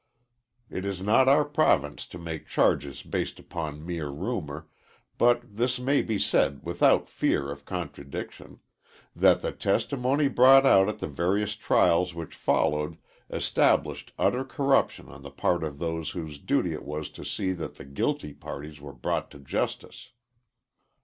It 0.67 0.83
is 0.83 0.99
not 0.99 1.27
our 1.27 1.45
province 1.45 2.07
to 2.07 2.17
make 2.17 2.47
charges 2.47 3.03
based 3.03 3.37
upon 3.37 3.85
mere 3.85 4.09
rumor, 4.09 4.67
but 5.19 5.43
this 5.43 5.79
may 5.79 6.01
be 6.01 6.17
said 6.17 6.61
without 6.63 7.07
fear 7.07 7.51
of 7.51 7.65
contradiction 7.65 8.61
that 9.15 9.41
the 9.41 9.51
testimony 9.51 10.27
brought 10.27 10.65
out 10.65 10.89
at 10.89 10.97
the 10.97 11.07
various 11.07 11.55
trials 11.55 12.15
which 12.15 12.33
followed 12.35 12.97
established 13.29 14.11
utter 14.17 14.43
corruption 14.43 15.07
on 15.07 15.21
the 15.21 15.29
part 15.29 15.63
of 15.63 15.77
those 15.77 16.09
whose 16.09 16.39
duty 16.39 16.73
it 16.73 16.83
was 16.83 17.11
to 17.11 17.23
see 17.23 17.49
to 17.49 17.51
it 17.51 17.57
that 17.57 17.75
the 17.75 17.85
guilty 17.85 18.33
parties 18.33 18.81
were 18.81 18.93
brought 18.93 19.29
to 19.29 19.37
justice. 19.37 20.13